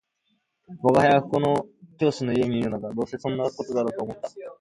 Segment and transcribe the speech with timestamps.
[0.81, 1.65] 「吾輩はここの
[1.99, 4.31] 教師の家にいるのだ」「どうせそんな事だろうと思った